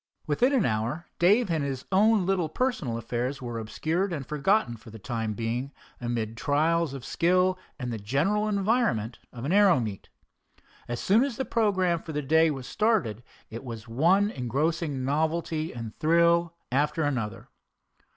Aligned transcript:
Within 0.25 0.51
an 0.51 0.65
hour 0.65 1.05
Dave 1.19 1.51
and 1.51 1.63
his 1.63 1.85
own 1.91 2.25
little 2.25 2.49
personal 2.49 2.97
affairs 2.97 3.39
were 3.39 3.59
obscured 3.59 4.11
and 4.11 4.25
forgotten 4.25 4.75
for 4.75 4.89
the 4.89 4.97
time 4.97 5.33
being, 5.35 5.71
amid 5.99 6.35
trials 6.35 6.95
of 6.95 7.05
skill 7.05 7.59
and 7.77 7.93
the 7.93 7.99
general 7.99 8.47
environment 8.49 9.19
of 9.31 9.45
an 9.45 9.51
aero 9.53 9.79
meet. 9.79 10.09
As 10.87 10.99
soon 10.99 11.23
as 11.23 11.37
the 11.37 11.45
programme 11.45 11.99
for 12.01 12.13
the 12.13 12.23
day 12.23 12.49
was 12.49 12.65
started, 12.65 13.21
it 13.51 13.63
was 13.63 13.87
one 13.87 14.31
engrossing 14.31 15.05
novelty 15.05 15.71
and 15.71 15.95
thrill 15.99 16.55
after 16.71 17.03
another. 17.03 17.49